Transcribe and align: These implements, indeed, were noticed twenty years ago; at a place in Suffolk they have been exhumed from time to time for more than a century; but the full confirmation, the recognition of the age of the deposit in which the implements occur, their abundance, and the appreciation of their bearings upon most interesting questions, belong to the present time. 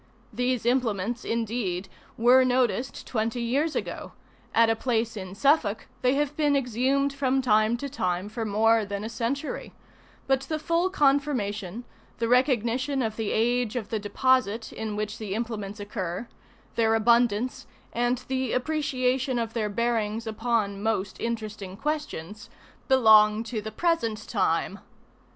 These 0.33 0.65
implements, 0.65 1.23
indeed, 1.23 1.87
were 2.17 2.43
noticed 2.43 3.05
twenty 3.05 3.39
years 3.43 3.75
ago; 3.75 4.13
at 4.51 4.67
a 4.67 4.75
place 4.75 5.15
in 5.15 5.35
Suffolk 5.35 5.85
they 6.01 6.15
have 6.15 6.35
been 6.35 6.55
exhumed 6.55 7.13
from 7.13 7.39
time 7.39 7.77
to 7.77 7.87
time 7.87 8.27
for 8.27 8.43
more 8.43 8.83
than 8.83 9.03
a 9.03 9.09
century; 9.09 9.73
but 10.25 10.39
the 10.41 10.57
full 10.57 10.89
confirmation, 10.89 11.83
the 12.17 12.27
recognition 12.27 13.03
of 13.03 13.15
the 13.15 13.29
age 13.29 13.75
of 13.75 13.89
the 13.89 13.99
deposit 13.99 14.73
in 14.73 14.95
which 14.95 15.19
the 15.19 15.35
implements 15.35 15.79
occur, 15.79 16.27
their 16.73 16.95
abundance, 16.95 17.67
and 17.93 18.25
the 18.27 18.53
appreciation 18.53 19.37
of 19.37 19.53
their 19.53 19.69
bearings 19.69 20.25
upon 20.25 20.81
most 20.81 21.19
interesting 21.19 21.77
questions, 21.77 22.49
belong 22.87 23.43
to 23.43 23.61
the 23.61 23.71
present 23.71 24.27
time. 24.27 24.79